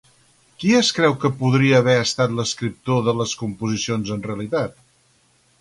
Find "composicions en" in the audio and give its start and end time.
3.43-4.29